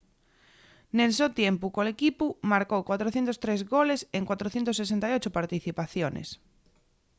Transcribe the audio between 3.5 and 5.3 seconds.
goles en 468